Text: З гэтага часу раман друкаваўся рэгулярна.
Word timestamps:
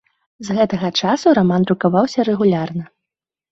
З 0.45 0.55
гэтага 0.59 0.89
часу 1.01 1.35
раман 1.39 1.69
друкаваўся 1.69 2.19
рэгулярна. 2.33 2.83